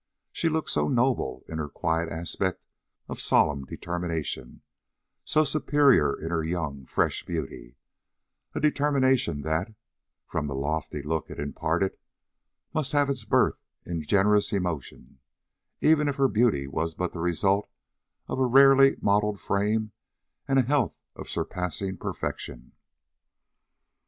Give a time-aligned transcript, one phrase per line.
[0.31, 2.65] She looked so noble in her quiet aspect
[3.07, 4.63] of solemn determination,
[5.23, 7.75] so superior in her young, fresh beauty
[8.55, 9.75] a determination that,
[10.25, 11.97] from the lofty look it imparted,
[12.73, 15.19] must have its birth in generous emotion,
[15.81, 17.69] even if her beauty was but the result
[18.27, 19.91] of a rarely modelled frame
[20.47, 22.71] and a health of surpassing perfection.